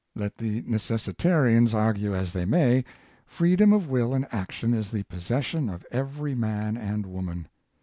[0.15, 2.85] Let the necessitarians argue as they may,
[3.27, 7.47] freedom of will and action is the possession of every man and woman.